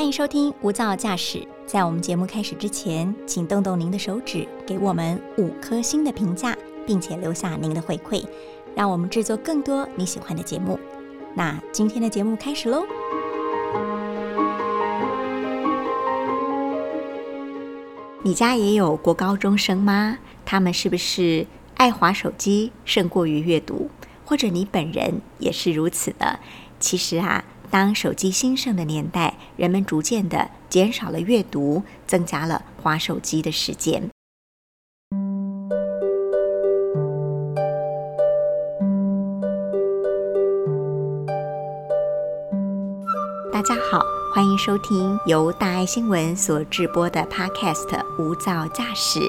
[0.00, 1.46] 欢迎收听无噪驾驶。
[1.66, 8.24] 在我们节目开始之前，请动动您的手指，给我们五颗星的评价，并且留下您的回馈，
[8.74, 10.80] 让我们制作更多你喜欢的节目。
[11.34, 12.82] 那今天的节目开始喽！
[18.22, 20.16] 你家也有国高中生吗？
[20.46, 23.90] 他们是不是爱滑手机胜过于阅读？
[24.24, 26.40] 或者你本人也是如此的？
[26.78, 27.44] 其实啊。
[27.70, 34.10] 当手机兴盛的年代，人们逐渐的减少了阅读，增加了划手机的时间。
[43.60, 49.20] 大家好，欢迎收听由大爱新闻所制播的 Podcast《无噪驾驶》，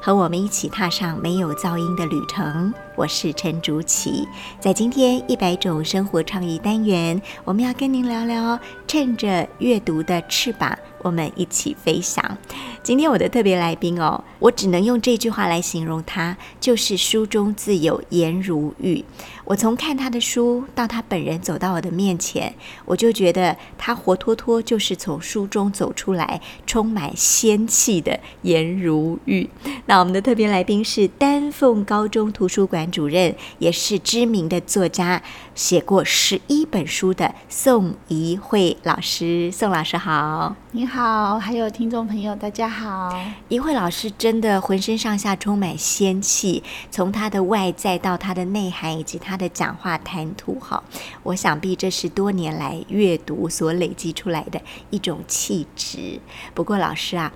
[0.00, 2.72] 和我们一起踏上没有噪音的旅程。
[2.94, 4.28] 我是陈竹琪，
[4.60, 12.38] 在今天一百种生活创意单元，我们要跟您聊聊趁着阅读的翅膀，我们一起飞翔。
[12.84, 19.04] 今天我的特别来宾哦，我只能用这句话来形容他，就是书中自有颜如玉。
[19.50, 29.50] 我从看他的书到他本人走到我的面前，我就觉得他活脱脱就是从书中走出来，充满仙气的颜如玉。
[29.86, 32.88] 那我们的特别来宾是丹凤高中图书馆。
[32.92, 35.20] 主任也是知名的作家，
[35.56, 39.50] 写过十一本书的宋怡慧老师。
[39.50, 43.12] 宋老师好，你好，还有听众朋友，大家好。
[43.48, 46.62] 怡慧老师真的浑身上下充满仙气，
[46.92, 50.80] 从她的外在到她的内涵以及她的讲话谈吐，哈，
[51.24, 56.20] 我想必这是多年来阅读所累积出来的一种气质。
[56.54, 57.32] 不过老师啊。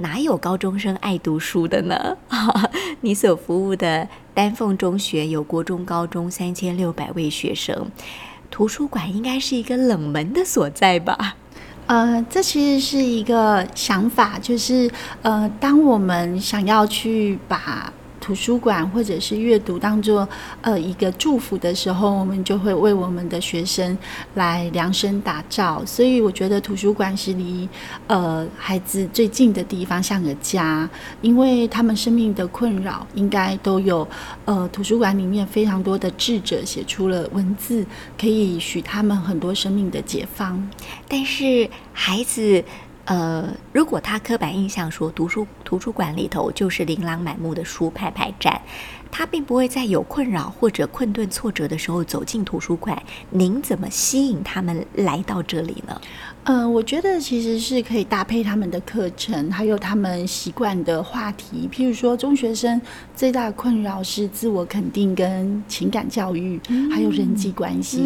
[0.00, 2.16] 哪有高中生爱读书的呢？
[3.02, 7.90] 你所服务的丹凤中学有国中、高中三千六百位学生，
[8.48, 11.34] 图书馆应该是一个冷门的所在吧？
[11.88, 14.88] 呃，这其实是一个想法，就是
[15.22, 17.92] 呃，当我们想要去把。
[18.28, 20.28] 图书馆或者是阅读当做
[20.60, 23.96] 呃一个祝福的时候，我们就会为我们的学生
[24.34, 25.82] 来量身打造。
[25.86, 27.66] 所以我觉得图书馆是离
[28.06, 30.86] 呃孩子最近的地方，像个家，
[31.22, 34.06] 因为他们生命的困扰应该都有
[34.44, 37.86] 呃图书馆里面非常多的智者写出了文字，
[38.20, 40.62] 可以许他们很多生命的解放。
[41.08, 42.62] 但是孩子。
[43.08, 48.60] 呃，如果他刻板印象说，图书图书馆里头就是琳琅满目的书排排站。
[49.10, 53.02] 他并不会在有困扰或者困顿挫折的时候走进图书馆。
[53.30, 55.98] 您怎么吸引他们来到这里呢？
[56.48, 61.68] 嗯，我觉得其实是可以搭配他们的课程，还有他们习惯的话题。
[61.70, 62.80] 譬如说，中学生
[63.14, 66.58] 最大的困扰是自我肯定、跟情感教育，
[66.90, 68.00] 还有人际关系。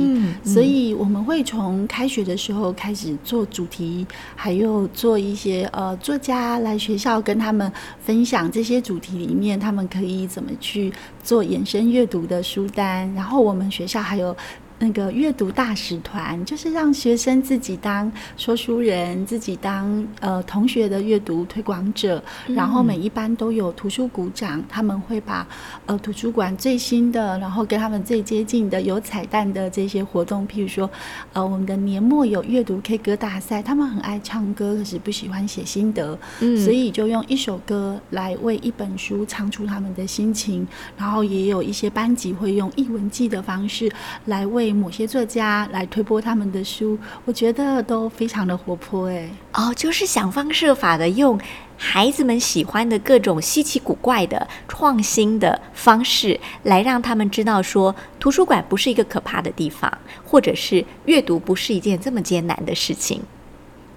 [0.45, 4.05] 所以我们会从开学的时候开始做主题，
[4.35, 7.73] 还有做一些呃作家来学校跟他们
[8.05, 10.93] 分享这些主题里面，他们可以怎么去。
[11.23, 14.37] 做延伸阅读的书单，然后我们学校还有。
[14.83, 25.47] 那个阅读大使团就是让学生自己当说书人，自己当呃同学的阅读推广者，然后每一班都有图书股长，他们会把
[25.87, 30.91] 呃图书馆最新的，然后跟他们最接近的有彩蛋的这些活动，譬如说
[31.33, 40.67] 呃我们的年末有阅读 K 歌大赛，他们很爱唱歌，可是不喜欢写心得，所以就用一首歌来为一本书唱出他们的心情，
[40.97, 43.89] 然后也有一些班级会用译文记的方式
[44.25, 44.72] 来为。
[44.73, 49.29] 某些作家来推播他们的书，我觉得都非常的活泼哎。
[49.53, 51.39] 哦，就是想方设法的用
[51.77, 59.93] 孩子们喜欢的各种稀奇古怪的创新的方式，来让他们知道说，图书馆不是一个可怕的地方，
[60.25, 63.21] 或者是阅读不是一件这么艰难的事情。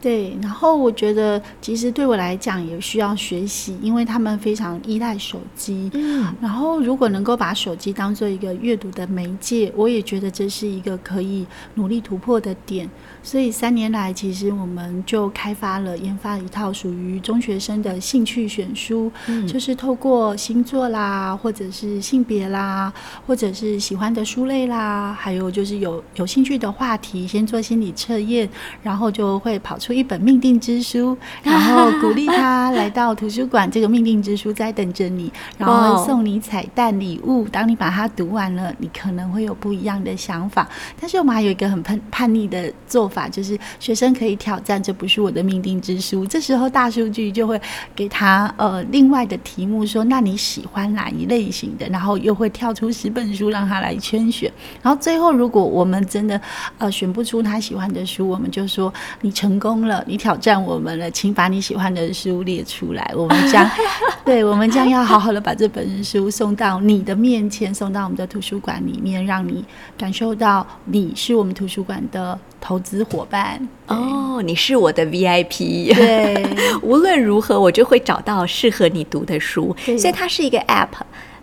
[0.05, 5.89] 对，然后我觉得其实对我来讲也需要学习，因为他们非常依赖手机。
[5.95, 12.87] 嗯，然后如果能够把手机当做一个阅读的媒介，我也觉得这是一个可以努力突破的点。
[13.23, 19.11] 所以三年来，其实我们就开发了、研发了一套属于中学生的兴趣选书，
[19.47, 22.93] 就是透过星座啦，或者是性别啦，
[23.25, 28.47] 或者是喜欢的书类啦，还有就是有有兴趣的话题，先做心理测验，
[28.83, 37.47] 然后就会跑出一本命定之书， 然后鼓励他来到图书馆，这个命定之书在等着你， 然后送你彩蛋礼物。
[37.47, 40.69] 当你把它读完了，你可能会有不一样的想法。
[41.01, 43.15] 但是我们还有一个很叛叛逆的做法。
[43.15, 46.25] 法就是学生可以挑战，这不是我的命定之书。
[46.25, 47.57] 这时候大数据就会
[47.95, 51.87] 给他呃另外的题目，说那你喜欢哪一类型的？
[51.87, 54.51] 然后又会跳出十本书让他来圈选。
[54.81, 56.41] 然后最后如果我们真的
[56.77, 63.69] 呃选不出他喜欢的书，我们就说你成功功了，你挑战我们了，请把你喜欢的书列出来，我们将
[64.25, 69.63] 对，我们将要好好的把这本书送到你的面前，送到我们的图书馆里面，让你
[69.97, 73.59] 感受到你是我们图书馆的投资伙伴。
[73.87, 75.93] 哦，你是我的 VIP。
[75.93, 76.43] 对，
[76.81, 79.75] 无论如何，我就会找到适合你读的书。
[79.85, 80.89] 所以它是一个 App。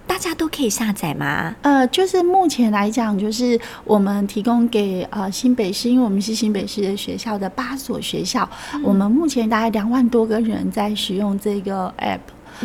[0.06, 1.54] 大家都可以下载吗？
[1.62, 8.48] 呃，就是目前来讲，就是我们提供给呃新北市，因为我们是新北市的学校的八所学校，
[8.82, 12.20] 我们目前大概两万多个人在使用这个 app。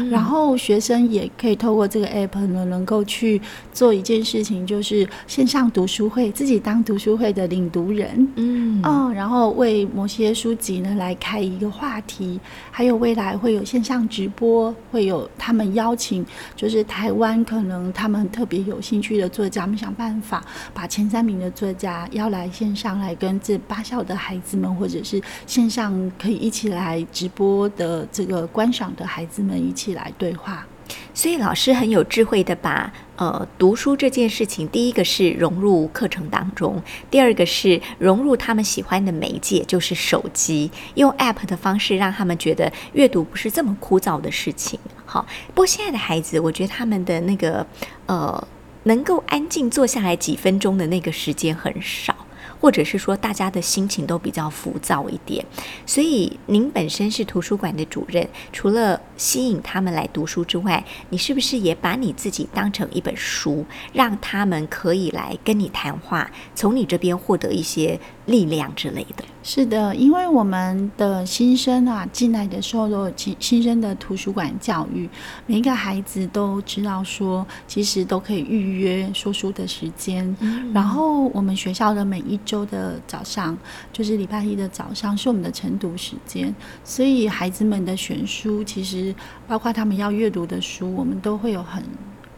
[0.10, 3.42] 然后学生也可以透过这个 app 呢，能够去
[3.74, 12.40] 做一件事情，就是线上读书会，自己当读书会的领读人，嗯，哦，然后为某些书籍呢来开一个话题，
[12.70, 29.87] 还有未来会有线上直播，会有他们邀请，就是台湾可能他们特别有兴趣的作家，我们想办法把前三名的作家邀来线上来跟这八校的孩子们，或者是线上可以一起来直播的这个观赏的孩子们一起。
[29.94, 30.66] 来对话，
[31.14, 44.80] 所以老师很有智慧的把呃读书这件事情，第一个是融入课程当中，第二个是融入他们喜欢的媒介，就是手机，用 App 的方式让他们觉得阅读不是这么枯燥的事情。
[45.06, 47.66] 好，不过现在的孩子，我觉得他们的那个
[48.08, 48.48] 呃
[48.84, 52.16] 能够安静坐下来几分钟的那个时间很少。
[52.60, 55.46] 或者是说大家的心情都比较浮躁一点，
[55.86, 69.24] 所以您本身是图书馆的主任，除了吸引他们来读书之外，你是不是也把你自己当成一本书，让他们可以来跟你谈话，从你这边获得一些力量之类的？
[69.44, 75.10] 是的，因为我们的新生啊进来的时候，都新新生的图书馆教育，
[75.46, 80.36] 每一个孩子都知道说，其实都可以预约说书的时间。
[80.74, 83.56] 然后我们学校的每一周的早上，
[83.94, 86.56] 就是礼拜一的早上，是我们的晨读时间。
[86.84, 89.14] 所以孩子们的选书，其实
[89.48, 91.84] 包括他们要阅读的书，我们都会有很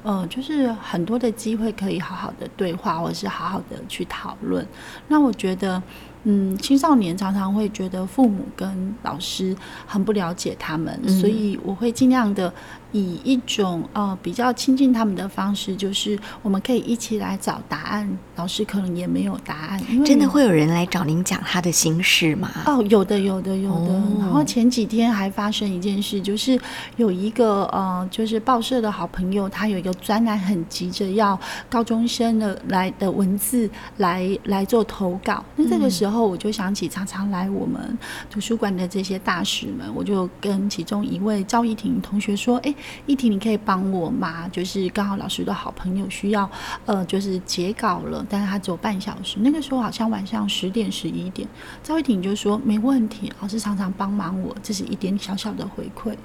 [0.01, 4.67] 呃，就是很多的机会可以好好的对话，或者是好好的去讨论。
[5.07, 5.81] 那我觉得。
[6.25, 9.55] 嗯，青少年常常会觉得父母跟老师
[9.87, 12.53] 很不了解他们，所以我会尽量的。
[12.91, 18.17] 以一种呃比较亲近他们的方式，就是我们可以一起来找答案。
[18.35, 22.49] 老师可能也没有答案，因为真的会有人来找您讲他的心事吗？
[22.65, 23.93] 哦，有的，有的，有的。
[24.19, 26.57] 然后前几天还发生一件事，就是
[26.95, 31.37] 有一个呃，就是报社的好朋友，他有一个专栏，很急着要
[31.69, 35.43] 高中生的来的文字来来做投稿。
[35.57, 37.97] 那这个时候，我就想起常常来我们
[38.29, 42.73] 图书馆的这些大使们，我就跟其中一位赵一婷同学说：“哎。”
[43.05, 44.47] 一婷，你可以帮我吗？
[44.49, 46.49] 就是刚好老师的好朋友需要，
[46.85, 49.37] 呃，就是截稿了，但是他只有半小时。
[49.39, 51.47] 那个时候好像晚上十点、十一点，
[51.83, 56.15] 赵一婷就说没问题，老师常常帮忙我，这是一点小小的回馈，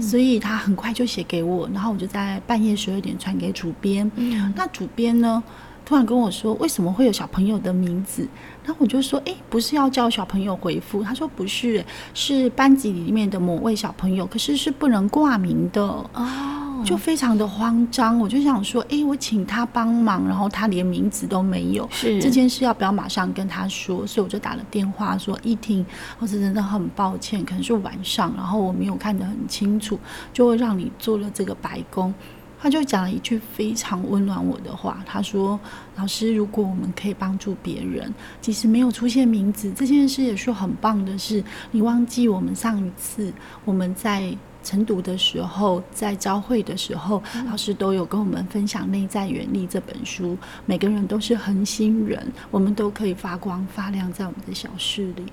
[0.00, 4.10] 所以他很快就写给我，然后我就在半夜十二点传给主编。
[4.54, 5.42] 那主编呢，
[5.84, 8.26] 突然跟我说，为什么会有小朋友的名字？
[8.64, 11.02] 然后我就说，哎，不是要叫小朋友回复？
[11.02, 11.84] 他说不是，
[12.14, 18.18] 是班级里面的某位小朋友，可是是不能挂名的哦，就非常的慌张。
[18.18, 24.06] 我就想说，哎，我请他帮忙，然后他连名字都没有，是这件事要不要马上跟他说？
[24.06, 25.84] 所以我就打了电话说，一听，
[26.18, 29.98] 我是真的很抱歉，可能是晚上，然后我没有看得很清楚，
[30.32, 32.12] 就会让你做了这个白工。
[32.62, 35.58] 他就讲了一句非常温暖我的话，他说
[35.96, 41.42] ：“老师，如果我们可以帮助别人，即使没有出现名字，这件事也是很棒的事。
[41.70, 43.32] 你忘记我们上一次
[43.64, 50.36] 我们在晨读的时候，在朝会的时候，老师都有跟我们分享《内在原力》这本书。
[50.66, 55.24] 每个人都是恒星人，我们都可以发光发亮在我们的小事里。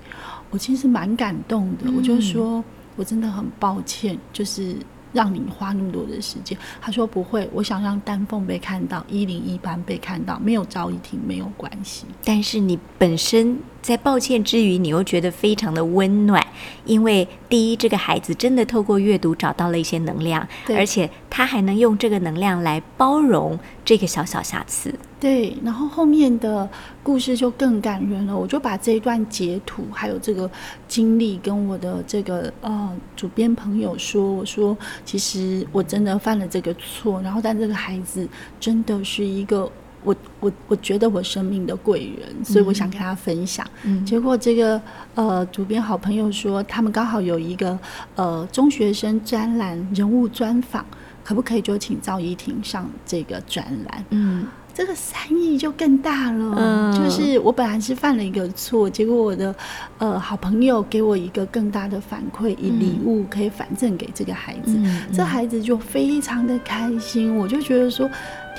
[0.49, 2.63] 我其实蛮感动的，我就说
[2.95, 4.77] 我真的很抱歉，就是。”
[5.17, 12.05] 让你花那么多的时间，他说不会，我想让丹凤被看到，一零一班被看到，没有赵一婷没有关系。
[12.23, 16.45] 但是你本身在抱歉之余，你又觉得非常的温暖，
[16.83, 24.93] 因为第一，这个孩子真的透过阅读找到了一些能量，而且他还能用这个能量来包容这个小小瑕疵。
[25.21, 26.69] 对，然后后面的
[27.01, 28.37] 故事就更感人了。
[28.37, 30.51] 我就把这一段截图，还有这个
[30.89, 38.27] 经历，跟我的这个呃主编朋友说，我说其实我真的犯了这个错，然后但这个孩子
[38.59, 39.71] 真的是一个
[40.07, 43.67] 我我我觉得我生命的贵人，所以我想跟他分享。
[44.05, 44.81] 结果这个
[45.15, 47.77] 呃主编好朋友说，他们刚好有一个
[48.15, 50.85] 呃中学生专栏人物专访，
[51.23, 54.05] 可不可以就请赵怡婷上这个专栏？
[54.11, 54.45] 嗯。
[54.77, 56.53] 这个善意就更大了。
[56.55, 59.55] 嗯就是我本来是犯了一个错，结果我的
[59.97, 67.35] 呃好朋友给我一个更大的反馈，以礼物可以反赠给这个孩子，嗯这孩子就非常的开心。
[67.35, 68.07] 我就觉得说，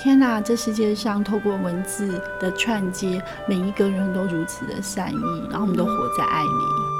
[0.02, 6.97] 天哪，这世界上透过文字的串接，每一个人都如此的善意，然后我们都活在爱里。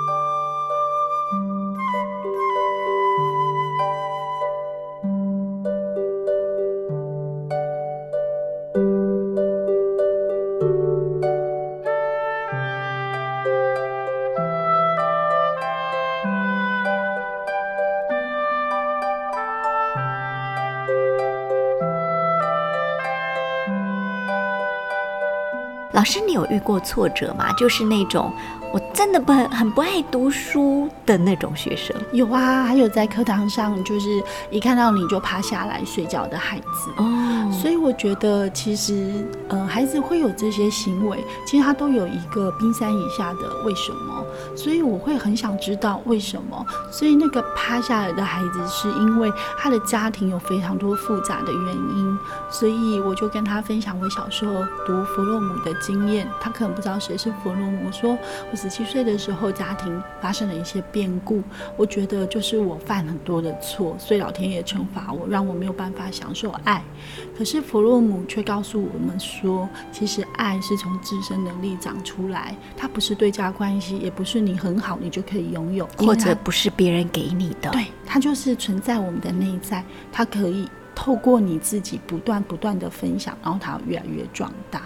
[26.11, 27.53] 师，你有遇过挫折吗？
[27.59, 28.33] 就是那种
[28.73, 31.95] 我真的不很很不爱读书的那种学生。
[32.12, 36.91] 有啊，还有在课堂上，就是一看到你就趴下来睡觉的孩子。
[36.97, 39.12] 哦，所以我觉得，其实
[39.49, 44.25] 呃，孩子会有这些行为，其实他都有一个冰山以下的为什么。
[44.55, 46.64] 所以我会很想知道为什么。
[46.90, 52.19] 所以那个趴下来的孩子，是因为他的家庭有非常多复杂的原因。
[52.50, 54.55] 所以我就跟他分享我小时候
[54.87, 56.28] 读弗洛姆的经验。
[56.40, 58.17] 他可能不知道谁是弗洛姆，我说
[58.50, 61.43] 我十七岁的时候，家庭发生了一些变故，
[61.76, 66.83] 我觉得就是我犯很多的错，所以老天爷惩罚我，让我没有办法享受爱。
[67.37, 69.38] 可是弗洛姆却告诉我们说，
[69.92, 77.71] 其实爱是从自身能力长出来，它不是对价关系，也不是你很好你就可以拥有，或者不是别人给你的。
[77.71, 84.83] 对，它就是存在我们的内在，它可以透过你自己不断不断的分享，然后它越来越壮大。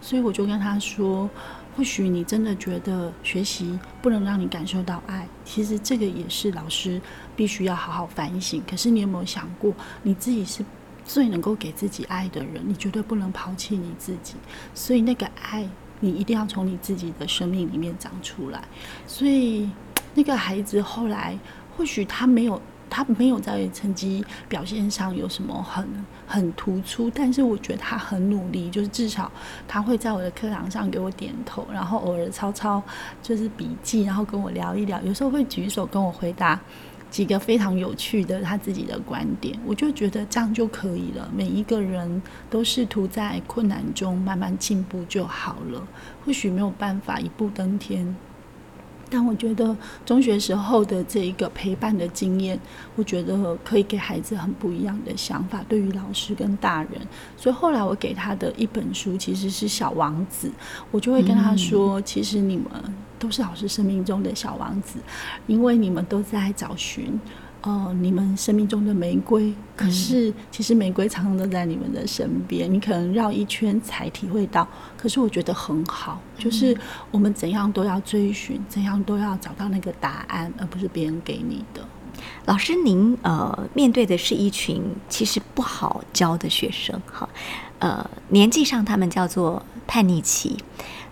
[0.00, 1.28] 所以我就跟他说，
[1.76, 7.00] 或许你真的觉得学习不能让你感受到爱，其实这个也是老师
[7.34, 8.62] 必须要好好反省。
[8.68, 10.64] 可是你有没有想过，你自己是
[11.04, 14.34] 最能够给自己爱的人，你绝对不能抛弃你自己。
[14.74, 15.68] 所以那个爱，
[16.00, 18.62] 你一定要从你自己的生命里面长出来。
[19.06, 19.70] 所以
[20.14, 21.38] 那个孩子后来，
[21.76, 22.60] 或许他没有。
[22.90, 25.88] 他没有在成绩表现上有什么很
[26.28, 29.32] 很突出，但是我觉得他很努力，就是至少
[29.66, 32.80] 他会在我的课堂上给我点头，然后偶尔抄抄
[33.20, 36.60] 就是笔记，然后跟我聊一聊，有时候会举手跟我回答
[37.14, 41.30] 几个非常有趣的他自己的观点，我就觉得这样就可以了。
[41.32, 45.86] 每一个人都试图在困难中慢慢进步就好了，
[46.24, 48.16] 或许没有办法一步登天。
[49.10, 52.58] 但我觉得中学时候的这一个陪伴的经验，
[52.96, 56.92] 我觉得可以给孩子很不一样的想法，对于老师跟大人。
[57.36, 60.48] 所以后来我给他的一本书其实是《小王子》，
[60.90, 62.66] 我就会跟他说，其实你们
[63.18, 64.98] 都是老师生命中的小王子，
[65.46, 67.20] 因为你们都在找寻。
[67.66, 74.68] 呃，你们生命中的玫瑰，可是其实玫瑰常常都在你们的身边，你可能绕一圈才体会到。
[74.98, 76.76] 可是我觉得很好，就是
[77.10, 81.82] 我们怎样都要追寻，怎样都要找到那个答案，而不是别人给你的。
[82.44, 87.26] 老师，您呃面对的是一群其实不好教的学生，哈，
[87.78, 90.58] 呃，年纪上他们叫做叛逆期，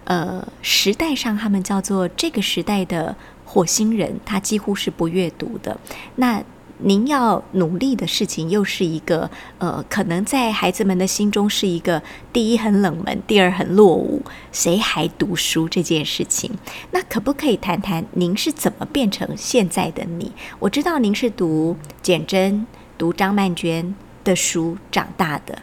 [0.04, 3.16] 呃，时代上他们叫做这个时代的
[3.52, 5.78] 火星人，他几乎是不阅读的。
[6.16, 6.42] 那
[6.78, 16.50] 您要努力的事情，又是一个呃，可能在孩子们的心中是一个第一很冷门，第二很落伍，谁还读书这件事情？
[16.92, 20.32] 那可不可以谈谈您是怎么变成现在的你？
[20.58, 22.66] 我知道您是读简真、
[22.96, 23.94] 读张曼娟
[24.24, 25.58] 的书长大的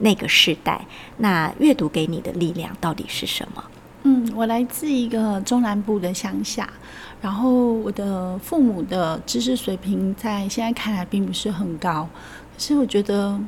[0.00, 3.64] 那个时代，那阅读给你的力量到底是什么？
[4.02, 6.66] 嗯，我来自一个中南部的乡下，
[7.20, 12.08] 然后我的父母的知识水平在现在看来并不是很高，
[12.54, 13.38] 可是我觉得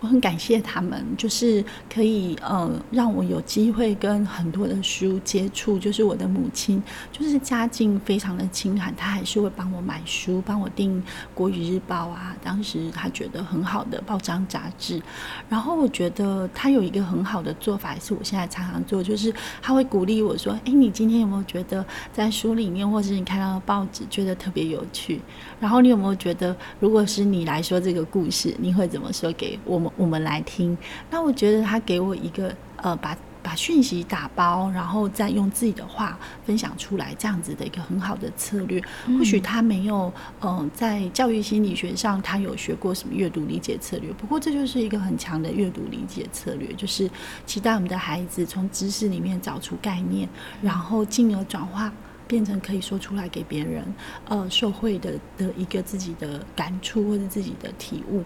[0.00, 5.78] 我很感谢他们，就是可以呃让我有机会跟很多的书接触。
[5.78, 11.00] 就是我的母亲，就是家境非常的清寒，她还是会帮我买书，帮我订
[11.34, 15.02] 《国语日报》啊，当时她觉得很好的报章杂志。
[15.48, 25.20] 然后我觉得她有一个很好的做法，也是我现在常常做，就是她会鼓励我说：“诶，你今天有没有觉得在书里面，或是你看到的报纸，觉得特别有趣？
[25.60, 30.76] 然后你有没有觉得，如果是你来说这个故事，你会怎么说给我们我们来听？”
[31.10, 38.82] 那我觉得他给我一个呃，把把讯息打包，然后再用自己的话分享出来，这样子的一个很好的策略。
[39.06, 40.12] 或许他没有，
[40.42, 47.08] 嗯、在教育心理学上他有学过什么阅读理解策略，不过这就是一个很强的阅读理解策略，就是
[47.46, 50.28] 期待我们的孩子从知识里面找出概念，
[50.60, 51.90] 然后进而转化。
[52.28, 53.82] 变成可以说出来给别人，
[54.28, 58.22] 呃，受惠的的一个自己的感触或者自己的体悟。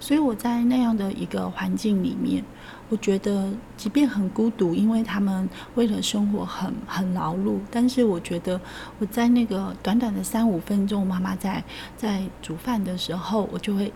[0.00, 2.42] 所以我在那样的一个环境里面，
[2.88, 8.60] 我觉得即便很孤独，因为他们为了生活很很劳碌，但是我觉得
[8.98, 11.62] 我在那个短短的三五分钟，妈妈在
[11.96, 13.92] 在煮饭的时候，我就会。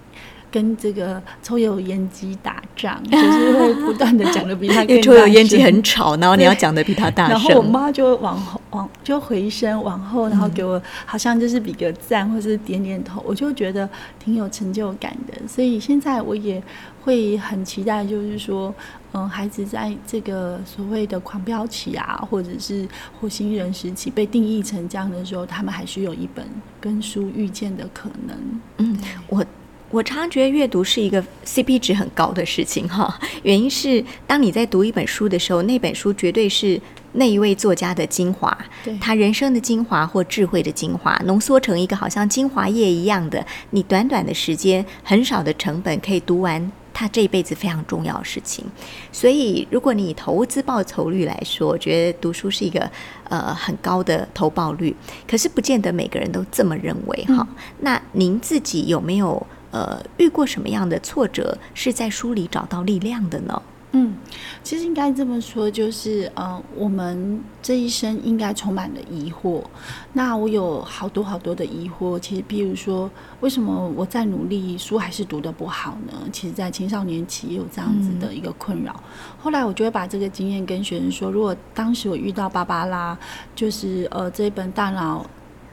[0.49, 7.33] 跟这个抽油烟机打仗，就是会不断的讲的比他 更抽油烟机很吵，然后你要讲的比他大声。
[7.33, 15.49] 然后我妈就往后往就回身往后，然后给我好像就是比个赞或是点点头，我就觉得挺有成就感的。
[15.49, 16.63] 所以现在我也
[17.03, 18.73] 会很期待，就是说，
[19.13, 22.87] 嗯，孩子在这个所谓的狂飙期啊，或者是
[23.21, 26.47] 火星人时期被定义成这样的时候，他们还是有一本
[26.81, 28.61] 跟书遇见的可能。
[28.79, 29.45] 嗯，我。
[29.97, 36.79] 我常常觉得阅读是一个 CP 值很高的事情哈，原因是当你在读一本书的时候，那本书绝对是
[37.13, 38.55] 那一位作家的精华，
[39.01, 48.67] 他人生的精华或智慧的精华，浓缩成一个好像精华液一样的，你短短的时间，很少的成本可以读完他这一辈子非常重要的事情。
[49.11, 52.91] 所以，如果你以投资报酬率来说，我觉得读书是一个
[53.31, 54.95] 呃很高的投报率，
[55.27, 57.49] 可是不见得每个人都这么认为哈。
[57.81, 59.47] 那您自己有没有？
[59.71, 63.63] 呃，遇过什么样的挫折，是在书里找到力量的呢？
[63.93, 64.15] 嗯，
[64.63, 69.63] 其实应该这么说，就是呃，我们这一生应该充满了疑惑。
[70.13, 76.13] 那我有好多好多的疑惑，其实，譬如说，为什么我在努力，书还是读得不好呢？
[76.31, 79.03] 其实，在青少年期也有这样子的一个困扰。
[79.39, 83.17] 后来，我就会把这个经验跟学生说：，如果当时我遇到芭芭拉，
[83.55, 85.25] 就是呃，这本大脑。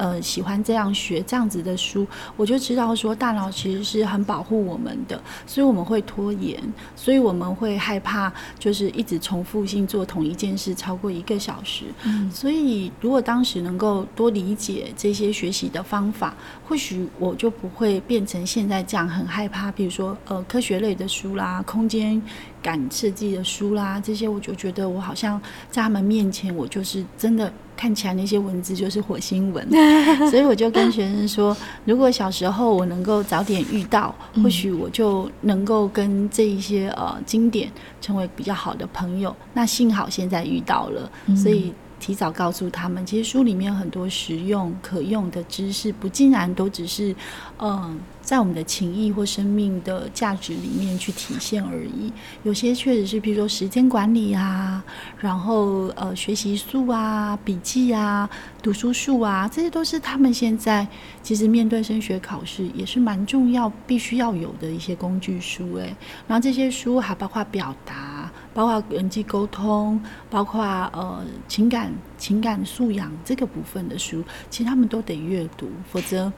[0.04, 2.06] 呃，喜欢这样学这样子的书，
[2.36, 5.18] 我就知道说大脑其实是很保护我们的，
[5.48, 6.62] 所以我们会拖延，
[6.94, 8.30] 所以我们会害怕，
[8.60, 11.86] 就是一直重复性做同一件事超过一个小时。
[12.04, 16.36] 嗯，所以如果当时能够多理解这些学习的方法，
[16.68, 19.72] 或许我就不会变成现在这样很害怕。
[19.72, 22.22] 比如说，呃，科学类的书啦，空间
[22.62, 25.42] 感设计的书啦，这些我就觉得我好像
[25.72, 27.50] 在他们面前，我就是真的。
[27.76, 29.68] 看起来那些文字就是火星文，
[30.30, 37.72] 所以我就跟学生说， 如果小时候我能够早点遇到，或许我就能够跟这一些呃经典
[38.02, 39.36] 成为比较好的朋友。
[39.54, 41.74] 那幸好现在遇到了，所以。
[42.00, 47.16] 提早告诉他们，其实书里面很多实用可用的知识，不竟然都只是，
[47.60, 52.12] 嗯，在我们的情谊或生命的价值里面去体现而已。
[52.42, 54.84] 有些确实是，比如说时间管理啊，
[55.20, 58.28] 然后呃学习术啊、笔记啊、
[58.62, 60.88] 读书术啊，这些都是他们现在
[61.22, 65.76] 其实面对升学考试也是蛮重要、必须要有的一些工具书。
[65.76, 65.94] 诶，
[66.28, 68.32] 然后这些书还包括表达。
[68.56, 70.62] 包括人际沟通，包括
[70.94, 76.32] 呃情感情感素养这个部分的书，其实他们都得阅读，否则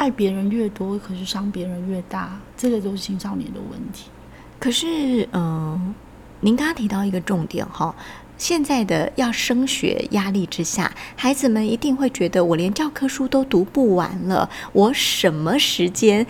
[0.00, 4.06] 爱别人越多，可是伤别人越大，这个都是青少年的问题。
[4.58, 5.94] 可是，嗯，
[6.40, 7.94] 您刚刚提到一个重点哈。
[8.38, 16.26] 现在的要升学压力之下，孩子们一定会觉得我连教科书都读不完了，我什么时间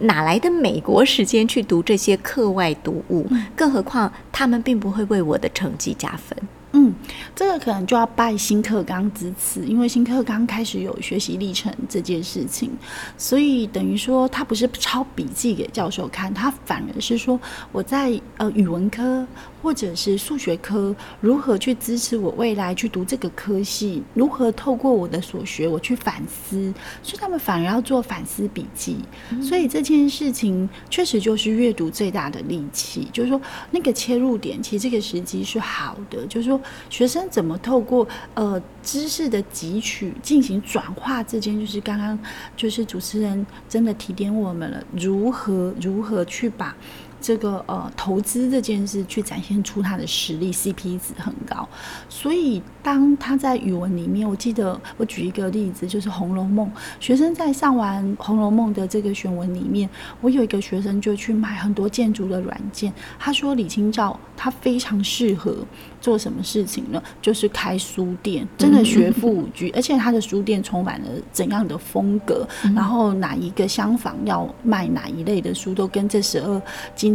[0.00, 3.26] 哪来的美国时间去读这些课外读物？
[3.56, 6.36] 更何况他们并不会为我的成绩加分。
[6.76, 6.92] 嗯，
[7.36, 12.70] 这个可能就要拜新课纲之赐，因为新课纲开始有学习历程这件事情，
[13.16, 19.24] 所以等于说他不是抄笔记给教授看，他反而是说我在呃语文科。
[19.64, 24.02] 或者是数学科如何去支持我未来去读这个科系？
[24.12, 26.70] 如何透过我的所学我去反思？
[27.02, 28.98] 所以他们反而要做反思笔记。
[29.42, 33.08] 所以这件事情确实就是阅读最大的利器。
[33.10, 36.26] 就是说那个切入点，其实这个时机是好的。
[36.26, 42.18] 就是说学生怎么透过呃知识的汲取进行转化，之间就是刚刚
[42.54, 46.76] 就是主持人真的提点我们了，如何如何去把。
[47.24, 51.66] 这个呃投资这件事去展现出他的实力，CP 值很高。
[52.06, 56.68] 所以当他在语文里面，我记得我举一个例子，就是《红楼梦》。
[57.00, 59.88] 学生在上完《红楼梦》的这个选文里面，
[60.20, 62.92] 我有一个学生就去买很多建筑的软件。
[63.18, 65.56] 他说李清照他非常适合
[66.02, 67.02] 做什么事情呢？
[67.22, 72.46] 就是开书店，真的学富五居，而且他的书店充满了怎样的风格？
[72.74, 76.62] 然后哪一个厢房要卖哪一类的书，都跟这十二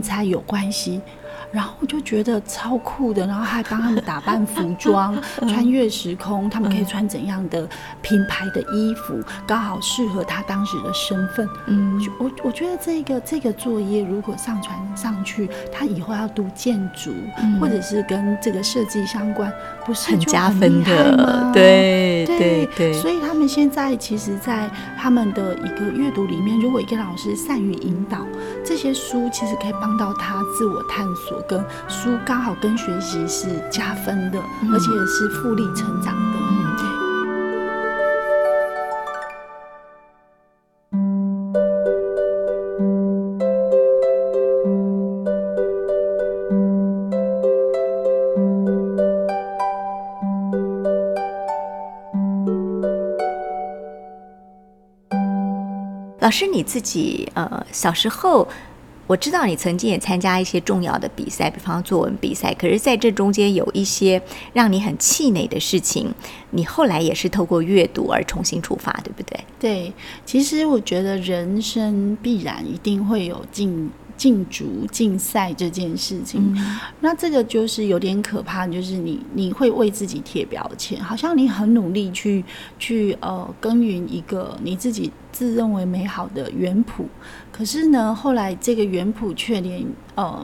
[0.02, 1.02] 才有关系，
[1.52, 5.18] 然后我就觉得超酷的，然后还帮他们打扮服装，
[5.50, 7.68] 穿越时空，他们可以穿怎样的
[8.02, 11.48] 品牌的衣服，刚好适合他当时的身份。
[11.68, 17.12] 嗯，我我觉得这个这个作业如果上传上去，他以后要读建筑，
[17.60, 19.52] 或者是跟这个设计相关，
[19.86, 21.52] 不是很加分的吗？
[21.54, 28.20] 对对对，所以他们现在其实，在他们的一个阅读里面，如果一个老师善于引导，
[28.64, 34.40] 这些书其实可以帮到他自我探索，跟书刚好跟学习是加分的，
[34.72, 36.40] 而且是复利成长的。
[56.22, 58.48] 老师，你自己呃，小时候
[59.10, 62.54] 我知道你曾经也参加一些重要的比赛，比方作文比赛。
[62.54, 64.22] 可是在这中间有一些
[64.54, 66.14] 让你很气馁的事情，
[66.52, 69.40] 你后来也是透过阅读而重新出发，对不对？
[69.60, 69.92] 对，
[70.28, 76.56] 其实我觉得人生必然一定会有进竞逐、竞赛这件事情。
[77.00, 82.44] 那这个就是有点可怕，就是你你会为自己贴标签，好像你很努力去
[82.78, 85.10] 去呃耕耘一个你自己。
[85.32, 87.06] 自认为美好的原谱，
[87.52, 90.44] 可是呢，后来这个原谱却连呃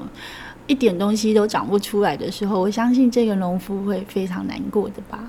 [0.68, 5.20] 一点东西都长不出来的时候，我相信这个农夫会非常难过的吧。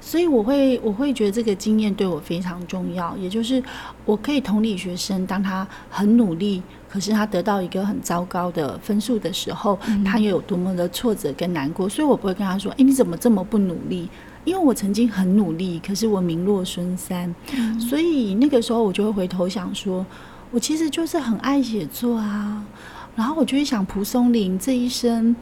[0.00, 3.62] 所以我会我会觉得这个经验对我非常重要，也就是
[4.04, 11.88] 我可以同理学生，当他很努力，可是他得到一个很糟糕的分数的时候，他又有多么的挫折跟难过。
[11.88, 14.08] 所以我不会跟他说：“诶，你怎么这么不努力？”
[14.44, 17.32] 因为我曾经很努力，可是我名落孙山，
[17.78, 20.04] 所以那个时候我就会回头想说，
[20.50, 22.64] 我其实就是很爱写作啊。
[23.20, 25.36] 然后我就会想，蒲松龄这一生，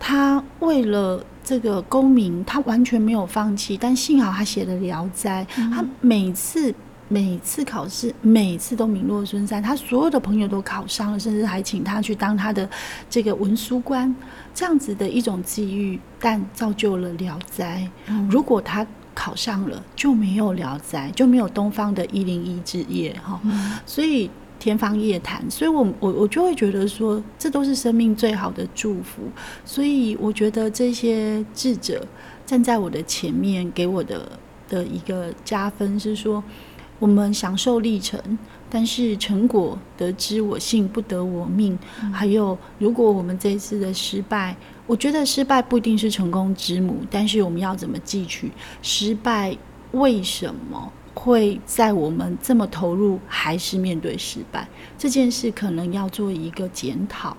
[0.00, 3.76] 他为了这个功名，他完全没有放弃。
[3.76, 6.74] 但幸好他写了《聊斋》，他每次。
[7.12, 9.60] 每次考试，每次都名落孙山。
[9.60, 12.70] 他所有的朋友都考上了，甚至还请他去当他的
[13.08, 14.14] 这个文书官，
[14.54, 17.90] 这样子的一种际遇，但造就了《聊斋》。
[18.30, 23.40] 如果他考上了，就没有《聊斋》，就没有东方的一零一之夜哈。
[23.84, 25.44] 所以天方夜谭。
[25.50, 29.22] 所以我我我就会觉得说，这都是生命最好的祝福。
[29.64, 32.06] 所以我觉得这些智者
[32.46, 36.44] 站在我的前面，给我的的一个加分是说。
[37.00, 38.20] 我们享受历程，
[38.68, 41.78] 但是成果得之我幸不得我命。
[42.12, 44.54] 还有，如果我们这一次的失败，
[44.86, 49.56] 我觉得失败不一定是成功之母，但是我们要怎么汲取失败？
[49.92, 57.36] 为什么会在我们这么投入，还是面对失败这件事，可能要做一个检讨。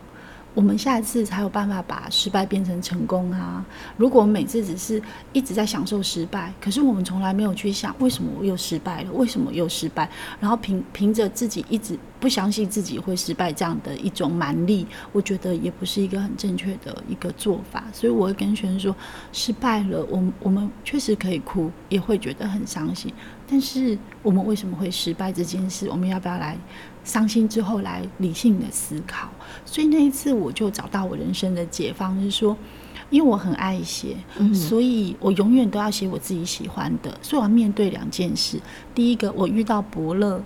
[0.54, 3.66] 我们下一次才有办法把失败变成成功啊！
[3.96, 10.10] 如果每次只是一直在享受失败，可是我们从来没有去想为什么我又失败了，为什么又失败，
[10.42, 17.86] 然后凭凭着自己一直不相信自己会失败这样的一种蛮力，我觉得也不是一个很正确的一个做法。
[17.94, 18.94] 所以我会跟学生说，
[19.32, 23.10] 失败了，我们我们确实可以哭，也会觉得很伤心。
[23.52, 26.58] 但是我们为什么会失败这件事，我们要不要来？
[27.04, 29.28] 伤心之后来理性的思考，
[29.66, 32.56] 所以那一次我就找到我人生的解放，是说，
[33.10, 34.16] 因为我很爱写，
[34.54, 38.60] 所以我永远都要写我自己喜欢的，所以我要面对两件事。
[38.94, 40.40] 第一个，我遇到伯乐，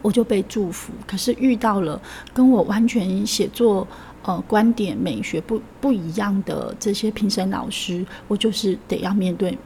[0.00, 2.00] 我就被祝福；可是遇到了
[2.32, 3.86] 跟我完全写作
[4.22, 9.58] 呃观点美学不不一样的这些评审老师，我就是得要面对。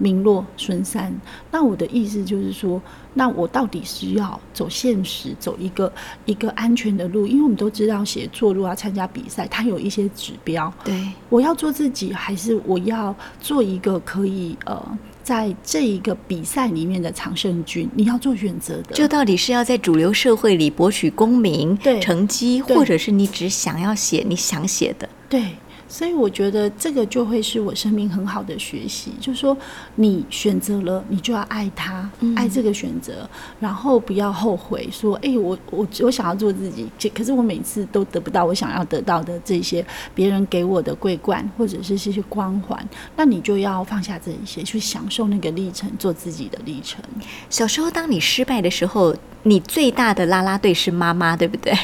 [0.00, 1.14] 名落孙山，
[1.50, 2.80] 那我的意思就是说，
[3.12, 5.92] 那我到底是要走现实，走一个
[6.24, 7.26] 一个安全的路？
[7.26, 10.72] 因为我们都知道，写作如果要参加比赛，它有一些指标。
[10.82, 17.86] 对，我要做自己，还是我要做一个可以呃，在这一个比赛里面的常胜军？
[17.94, 18.94] 你要做选择的。
[18.94, 25.06] 就到底是要在主流社会里博取功名、对成绩，或者是你只想要写你想写的？
[25.28, 25.44] 对。
[25.90, 29.56] 所以我觉得这个就会是我生命很好的学习，就是说
[29.96, 34.88] 你选择了，你就要爱他，爱这个选择，然后不要后悔。
[34.92, 47.02] 说，哎，我我我想要做自己，可是我每次都得不到我想要得到的这些别人给我的桂冠或者是这些光环，那你就要放下这一些，去享受那个历程，做自己的历程。
[47.48, 51.74] 小时候，当你失败的时候，你最大的拉拉队是妈妈，对不对？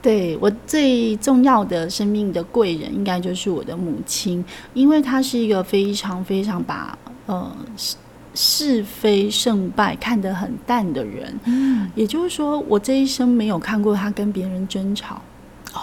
[0.00, 7.96] 对我最重要的生命的贵人，应该就是我的母亲，因为她是一个非常非常把呃是
[8.34, 11.34] 是非胜败看得很淡的人。
[11.44, 15.20] 嗯，也就是说，我这一生没有看过她跟别人争吵。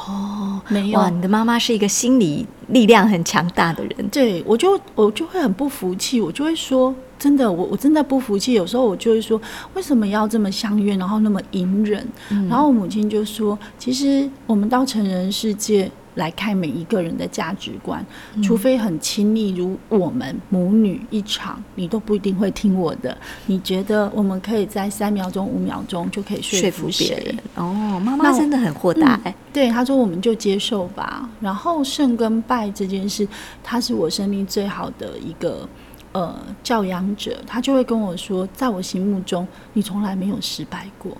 [0.07, 4.07] 哦，没有哇，，你的妈妈是一个心理力量很强大的人。
[4.09, 8.53] 对我就我就会很不服气，我就会说，真的，我我真的不服气。
[8.53, 9.41] 有时候我就会说，
[9.73, 12.07] 为什么要这么相怨，然后那么隐忍？
[12.49, 15.89] 然后我母亲就说，其实我们到成人世界。
[16.15, 18.05] 来看每一个人的价值观，
[18.43, 23.15] 除非很亲密，如我们母女一场，你都不一定会听我的。
[23.45, 27.37] 你觉得我们可以在三秒钟、五秒钟就可以说说服别人？
[27.55, 31.29] 哦，妈妈真的很豁达、哎对，他说我们就接受吧。
[31.39, 33.27] 然后胜跟败这件事，
[33.63, 35.67] 他是我生命最好的一个
[36.11, 41.15] 呃教养者，他就会跟我说，在我心目中，你从来没有失败过。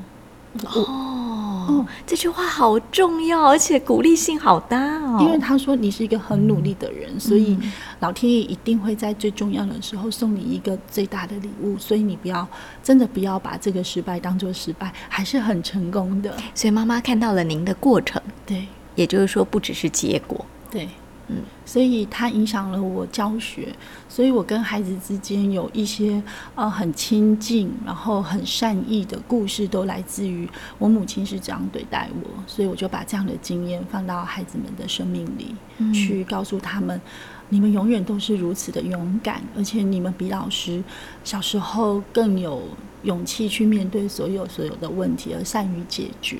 [0.64, 5.18] 哦，这句话好重要，而且鼓励性好大哦。
[5.20, 7.58] 因为他说你是一个很努力的人，所以
[8.00, 12.48] 老天爷一定会在最重要的时候送你一个最大的礼物，所以你不要
[12.82, 16.36] 真的不要把这个失败当做失败，还是很成功的。
[16.54, 20.46] 所以妈妈看到了您的过程，对也就是说不只是结果。
[20.72, 20.88] 对，
[21.28, 23.74] 嗯，所以它影响了我教学，
[24.08, 26.22] 所以我跟孩子之间有一些
[26.54, 35.56] 呃很亲近，然后很善意的故事，都来自于我母亲是这样对待我，所以我就把这样的经验放到孩子们的生命里，
[35.94, 37.00] 去告诉他们。
[37.48, 40.84] 你们永远都是如此的勇敢，而且你们比老师
[41.24, 42.64] 小时候更有
[43.04, 46.40] 勇气去面对所有所有的问题，而善于解决。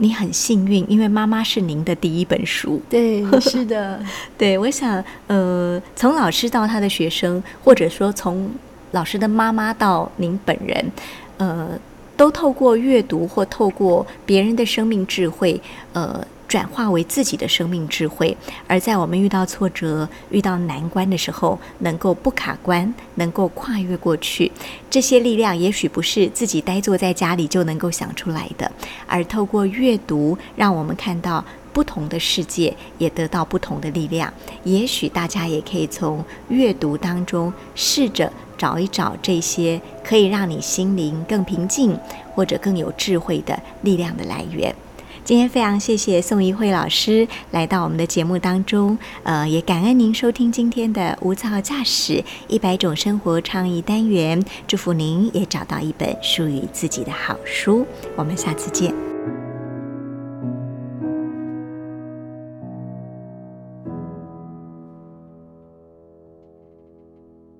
[0.00, 2.80] 你很幸运，因为妈妈是您的第一本书。
[2.88, 4.02] 对，是的，
[4.36, 8.50] 对，我想，呃，从老师到他的学生，或者说从
[8.92, 10.90] 老师的妈妈到您本人，
[11.36, 11.78] 呃，
[12.16, 15.60] 都透过阅读或透过别人的生命智慧，
[15.92, 16.26] 呃。
[16.50, 18.36] 转化为自己的生命智慧，
[18.66, 24.50] 而在我们遇到挫折、遇到难关的时候，能够不卡关，能够跨越过去，
[24.90, 28.68] 这些力量也许不是自己呆坐在家里就能够想出来的，
[29.06, 34.34] 而透过阅读，让我们看到不同的世界，也得到不同的力量。
[34.64, 41.96] 也许大家也可以从阅读当中试着找一找这些可以让你心灵更平静
[42.34, 44.74] 或者更有智慧的力量的来源。
[45.30, 57.86] 今天非常谢谢宋怡慧老师来到我们的节目当中，呃，也感恩您收听今天的无噪驾驶一百种生活倡议单元，祝福您也找到一本属于自己的好书。
[58.16, 59.09] 我们下次见。